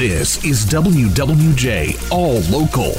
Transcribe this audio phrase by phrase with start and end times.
[0.00, 2.92] This is WWJ All Local.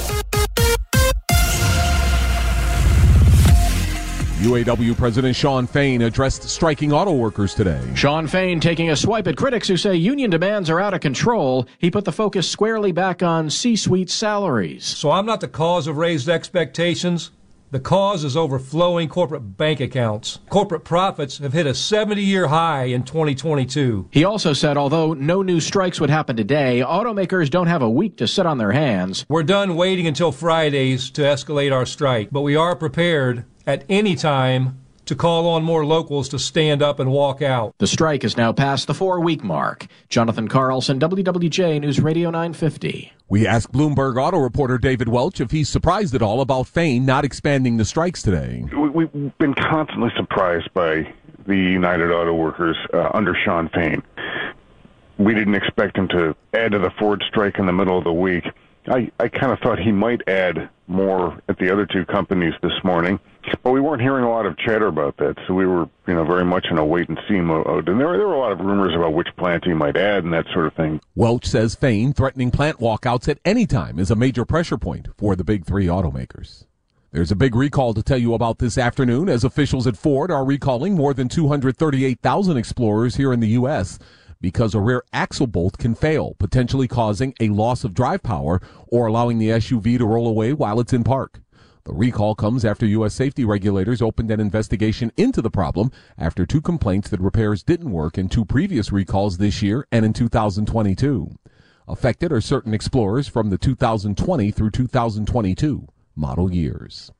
[4.44, 7.82] UAW President Shawn Fain addressed striking auto workers today.
[7.96, 11.66] Shawn Fain taking a swipe at critics who say union demands are out of control.
[11.80, 14.86] He put the focus squarely back on C suite salaries.
[14.86, 17.32] So I'm not the cause of raised expectations.
[17.72, 20.40] The cause is overflowing corporate bank accounts.
[20.50, 24.10] Corporate profits have hit a 70 year high in 2022.
[24.12, 28.18] He also said although no new strikes would happen today, automakers don't have a week
[28.18, 29.26] to sit on their hands.
[29.30, 34.16] We're done waiting until Fridays to escalate our strike, but we are prepared at any
[34.16, 34.81] time
[35.12, 37.76] to call on more locals to stand up and walk out.
[37.80, 39.88] The strike is now past the four week mark.
[40.08, 43.12] Jonathan Carlson, WWJ News Radio 950.
[43.28, 47.26] We asked Bloomberg auto reporter David Welch if he's surprised at all about Fain not
[47.26, 48.64] expanding the strikes today.
[48.74, 51.14] We've been constantly surprised by
[51.46, 54.02] the United Auto Workers uh, under Shawn Fain.
[55.18, 58.14] We didn't expect him to add to the Ford strike in the middle of the
[58.14, 58.46] week.
[58.88, 62.82] I, I kind of thought he might add more at the other two companies this
[62.86, 63.20] morning,
[63.64, 65.36] but we weren't hearing a lot of chatter about that.
[65.48, 67.68] So we were, you know, very much in a wait and see mode.
[67.68, 69.98] Uh, and there were, there were a lot of rumors about which plant he might
[69.98, 71.00] add and that sort of thing.
[71.16, 75.36] Welch says Fain threatening plant walkouts at any time is a major pressure point for
[75.36, 76.66] the big three automakers.
[77.12, 80.46] There's a big recall to tell you about this afternoon as officials at Ford are
[80.46, 84.00] recalling more than 238,000 Explorers here in the U.S
[84.42, 89.06] because a rear axle bolt can fail, potentially causing a loss of drive power or
[89.06, 91.40] allowing the SUV to roll away while it's in park.
[91.84, 93.16] The recall comes after U.S.
[93.16, 98.20] safety regulators opened an investigation into the problem after two complaints that repairs didn't work
[98.20, 101.32] in two previous recalls this year and in 2022.
[101.88, 107.12] Affected are certain Explorers from the 2020 through 2022 model years.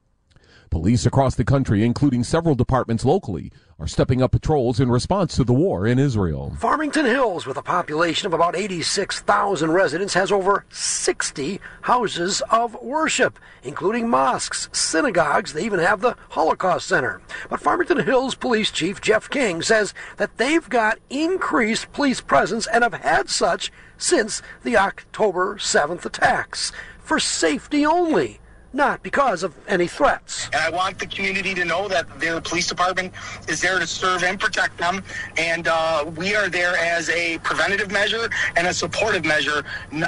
[0.72, 5.44] Police across the country, including several departments locally, are stepping up patrols in response to
[5.44, 6.56] the war in Israel.
[6.58, 13.38] Farmington Hills, with a population of about 86,000 residents, has over 60 houses of worship,
[13.64, 15.52] including mosques, synagogues.
[15.52, 17.22] They even have the Holocaust Center.
[17.50, 22.82] But Farmington Hills Police Chief Jeff King says that they've got increased police presence and
[22.86, 28.40] have had such since the October 7th attacks for safety only
[28.74, 30.46] not because of any threats.
[30.54, 33.14] And I want the community to know that their police department
[33.48, 35.04] is there to serve and protect them.
[35.38, 39.64] And uh, we are there as a preventative measure and a supportive measure,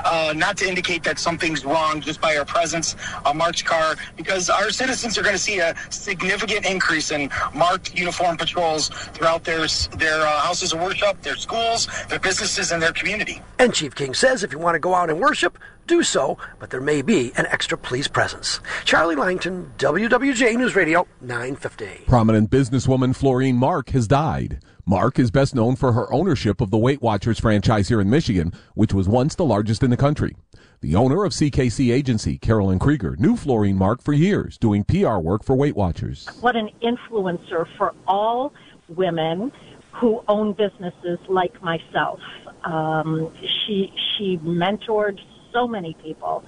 [0.05, 4.49] uh, not to indicate that something's wrong just by our presence, a marked car, because
[4.49, 9.67] our citizens are going to see a significant increase in marked uniform patrols throughout their,
[9.97, 13.41] their uh, houses of worship, their schools, their businesses, and their community.
[13.59, 15.57] And Chief King says if you want to go out and worship,
[15.87, 18.52] do so, but there may be an extra police presence.
[18.85, 22.05] Charlie Langton, WWJ News Radio, 950.
[22.07, 24.59] Prominent businesswoman Florine Mark has died.
[24.85, 28.53] Mark is best known for her ownership of the Weight Watchers franchise here in Michigan,
[28.75, 30.35] which was once the largest in the country.
[30.81, 35.45] The owner of CKC Agency, Carolyn Krieger, knew Florine Mark for years, doing PR work
[35.45, 36.27] for Weight Watchers.
[36.41, 38.53] What an influencer for all
[38.89, 39.53] women
[39.93, 42.19] who own businesses like myself.
[42.65, 45.19] Um, she she mentored
[45.53, 46.43] so many people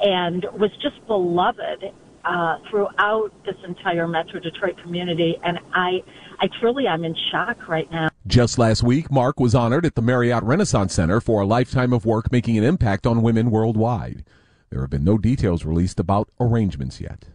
[0.00, 1.92] and was just beloved
[2.24, 5.36] uh, throughout this entire Metro Detroit community.
[5.42, 6.02] And I,
[6.40, 8.08] I truly, I'm in shock right now.
[8.26, 12.04] Just last week, Mark was honored at the Marriott Renaissance Center for a lifetime of
[12.04, 14.24] work making an impact on women worldwide.
[14.70, 17.26] There have been no details released about arrangements yet.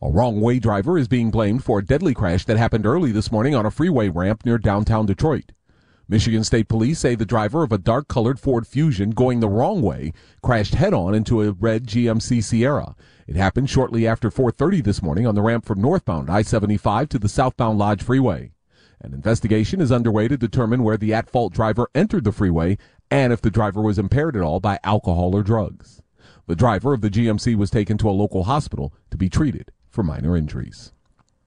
[0.00, 3.32] A wrong way driver is being blamed for a deadly crash that happened early this
[3.32, 5.52] morning on a freeway ramp near downtown Detroit.
[6.08, 9.82] Michigan State Police say the driver of a dark colored Ford Fusion going the wrong
[9.82, 12.94] way crashed head on into a red GMC Sierra.
[13.26, 17.28] It happened shortly after 4:30 this morning on the ramp from northbound I-75 to the
[17.28, 18.52] southbound Lodge Freeway.
[19.00, 22.78] An investigation is underway to determine where the at-fault driver entered the freeway
[23.10, 26.02] and if the driver was impaired at all by alcohol or drugs.
[26.46, 30.04] The driver of the GMC was taken to a local hospital to be treated for
[30.04, 30.92] minor injuries.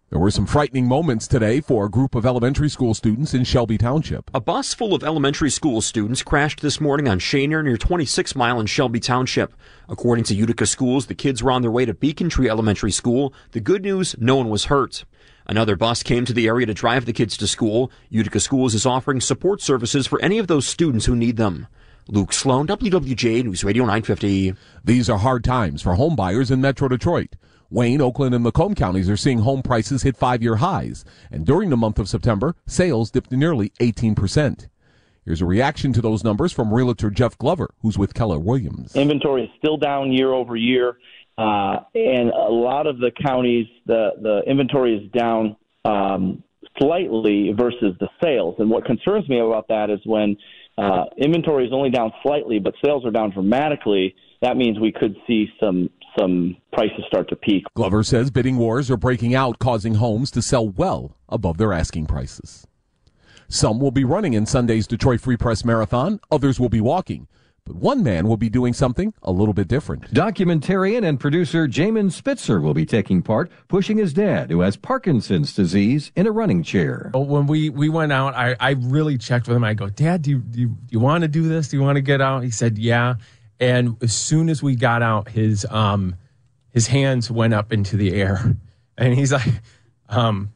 [0.10, 3.78] There were some frightening moments today for a group of elementary school students in Shelby
[3.78, 4.32] Township.
[4.34, 8.60] A bus full of elementary school students crashed this morning on Schoenherr near 26 Mile
[8.60, 9.54] in Shelby Township.
[9.88, 13.36] According to Utica Schools, the kids were on their way to Beacon Tree Elementary School.
[13.52, 15.06] The good news, no one was hurt.
[15.46, 17.92] Another bus came to the area to drive the kids to school.
[18.10, 21.68] Utica Schools is offering support services for any of those students who need them.
[22.08, 24.56] Luke Sloan, WWJ News Radio 950.
[24.84, 27.36] These are hard times for home buyers in Metro Detroit.
[27.70, 31.70] Wayne, Oakland, and Macomb counties are seeing home prices hit five year highs, and during
[31.70, 34.68] the month of September, sales dipped nearly 18%.
[35.26, 38.96] Here's a reaction to those numbers from realtor Jeff Glover, who's with Keller Williams.
[38.96, 40.98] Inventory is still down year over year,
[41.38, 45.56] uh, and a lot of the counties, the, the inventory is down
[45.86, 46.44] um,
[46.80, 48.56] slightly versus the sales.
[48.58, 50.36] And what concerns me about that is when
[50.78, 54.16] uh, inventory is only down slightly, but sales are down dramatically.
[54.42, 57.66] That means we could see some some prices start to peak.
[57.76, 62.08] Glover says bidding wars are breaking out, causing homes to sell well above their asking
[62.08, 62.66] prices.
[63.48, 67.28] Some will be running in Sunday's Detroit Free Press Marathon, others will be walking.
[67.66, 70.12] But one man will be doing something a little bit different.
[70.12, 75.54] Documentarian and producer Jamin Spitzer will be taking part, pushing his dad, who has Parkinson's
[75.54, 77.12] disease, in a running chair.
[77.14, 79.64] When we, we went out, I, I really checked with him.
[79.64, 81.68] I go, Dad, do you, do, you, do you want to do this?
[81.68, 82.44] Do you want to get out?
[82.44, 83.16] He said, Yeah.
[83.60, 86.16] And as soon as we got out, his um
[86.72, 88.56] his hands went up into the air,
[88.98, 89.48] and he's like,
[90.08, 90.52] um,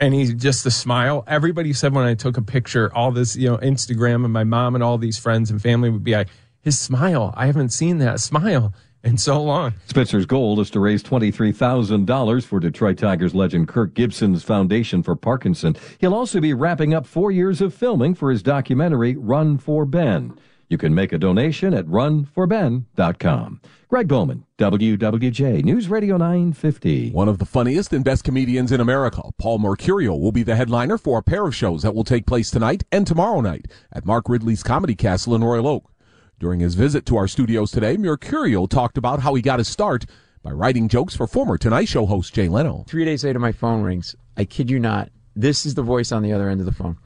[0.00, 1.24] and he's just the smile.
[1.26, 4.74] Everybody said when I took a picture, all this, you know, Instagram and my mom
[4.74, 6.28] and all these friends and family would be like,
[6.60, 7.32] his smile.
[7.36, 8.72] I haven't seen that smile
[9.02, 9.74] in so long.
[9.86, 15.76] Spitzer's goal is to raise $23,000 for Detroit Tigers legend Kirk Gibson's Foundation for Parkinson.
[15.98, 20.36] He'll also be wrapping up four years of filming for his documentary, Run for Ben.
[20.70, 23.60] You can make a donation at runforben.com.
[23.88, 27.10] Greg Bowman, WWJ News Radio 950.
[27.12, 30.98] One of the funniest and best comedians in America, Paul Mecurio, will be the headliner
[30.98, 34.28] for a pair of shows that will take place tonight and tomorrow night at Mark
[34.28, 35.90] Ridley's Comedy Castle in Royal Oak.
[36.38, 40.04] During his visit to our studios today, Mecurio talked about how he got his start
[40.42, 42.84] by writing jokes for former Tonight Show host Jay Leno.
[42.86, 44.14] Three days later, my phone rings.
[44.36, 45.08] I kid you not.
[45.34, 46.98] This is the voice on the other end of the phone.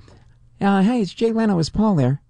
[0.60, 1.60] Uh, hey, it's Jay Leno.
[1.60, 2.21] Is Paul there?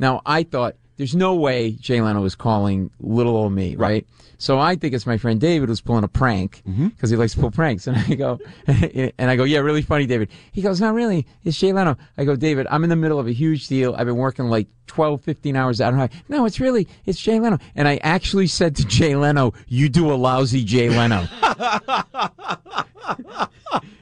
[0.00, 4.06] Now, I thought there's no way Jay Leno was calling little old me, right?
[4.38, 6.88] So I think it's my friend David who's pulling a prank mm-hmm.
[6.88, 7.86] because he likes to pull pranks.
[7.90, 10.30] And I go, and I go, yeah, really funny, David.
[10.52, 11.26] He goes, not really.
[11.44, 11.98] It's Jay Leno.
[12.16, 13.94] I go, David, I'm in the middle of a huge deal.
[13.96, 15.92] I've been working like 12, 15 hours out.
[15.92, 16.08] Of high.
[16.28, 17.58] No, it's really, it's Jay Leno.
[17.74, 21.28] And I actually said to Jay Leno, you do a lousy Jay Leno.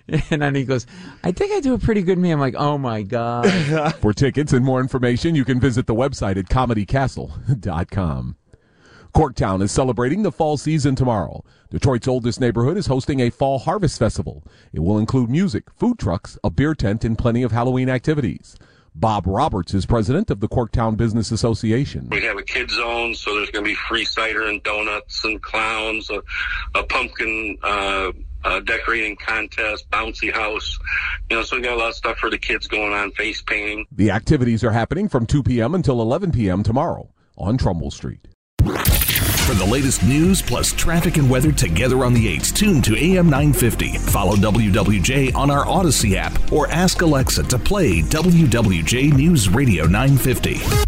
[0.31, 0.87] and then he goes,
[1.23, 2.31] I think I do a pretty good me.
[2.31, 3.95] I'm like, oh my God.
[4.01, 8.37] For tickets and more information, you can visit the website at comedycastle.com.
[9.15, 11.43] Corktown is celebrating the fall season tomorrow.
[11.71, 14.45] Detroit's oldest neighborhood is hosting a fall harvest festival.
[14.73, 18.57] It will include music, food trucks, a beer tent, and plenty of Halloween activities.
[18.95, 22.09] Bob Roberts is president of the Corktown Business Association.
[22.11, 25.41] We have a kid zone, so there's going to be free cider and donuts and
[25.41, 26.23] clowns, a,
[26.75, 28.13] a pumpkin uh,
[28.45, 30.79] uh, decorating contest, bouncy house.
[31.31, 33.43] You know, so we got a lot of stuff for the kids going on, face
[33.43, 33.87] painting.
[33.93, 35.75] The activities are happening from 2 p.m.
[35.75, 36.63] until 11 p.m.
[36.63, 38.29] tomorrow on Trumbull Street.
[39.49, 43.31] For the latest news plus traffic and weather together on the 8s, tune to AM
[43.31, 43.97] 950.
[43.97, 50.88] Follow WWJ on our Audacy app or ask Alexa to play WWJ News Radio 950.